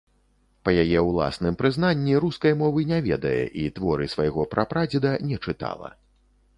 [0.67, 5.99] Па яе ўласным прызнанні, рускай мовы не ведае і творы свайго прапрадзеда не чытала.